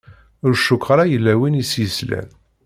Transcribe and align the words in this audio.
Ur 0.45 0.53
cukkeɣ 0.63 0.89
ara 0.93 1.11
yella 1.11 1.33
win 1.39 1.59
i 1.61 1.63
s-yeslan. 1.71 2.27